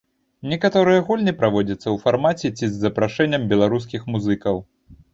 [0.53, 4.65] Некаторыя гульні праводзяцца ў фармаце ці з запрашэннем беларускіх музыкаў.